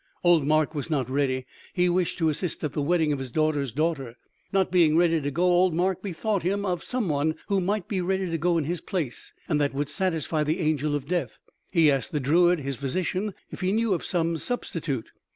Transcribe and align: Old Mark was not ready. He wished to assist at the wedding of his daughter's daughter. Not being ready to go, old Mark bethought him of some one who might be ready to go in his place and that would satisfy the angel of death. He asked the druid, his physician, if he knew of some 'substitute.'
Old 0.23 0.47
Mark 0.47 0.73
was 0.73 0.89
not 0.89 1.07
ready. 1.11 1.45
He 1.73 1.87
wished 1.87 2.17
to 2.17 2.29
assist 2.29 2.63
at 2.63 2.73
the 2.73 2.81
wedding 2.81 3.13
of 3.13 3.19
his 3.19 3.29
daughter's 3.31 3.71
daughter. 3.71 4.17
Not 4.51 4.71
being 4.71 4.97
ready 4.97 5.21
to 5.21 5.29
go, 5.29 5.43
old 5.43 5.75
Mark 5.75 6.01
bethought 6.01 6.41
him 6.41 6.65
of 6.65 6.83
some 6.83 7.07
one 7.07 7.35
who 7.49 7.61
might 7.61 7.87
be 7.87 8.01
ready 8.01 8.27
to 8.27 8.37
go 8.39 8.57
in 8.57 8.63
his 8.63 8.81
place 8.81 9.31
and 9.47 9.61
that 9.61 9.75
would 9.75 9.89
satisfy 9.89 10.43
the 10.43 10.59
angel 10.59 10.95
of 10.95 11.05
death. 11.05 11.37
He 11.69 11.91
asked 11.91 12.13
the 12.13 12.19
druid, 12.19 12.61
his 12.61 12.77
physician, 12.77 13.35
if 13.51 13.61
he 13.61 13.71
knew 13.71 13.93
of 13.93 14.03
some 14.03 14.39
'substitute.' 14.39 15.11